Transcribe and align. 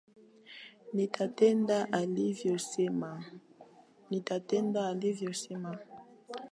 Nitatenda 0.93 1.77
alivyo 1.91 2.57
sema. 5.39 5.75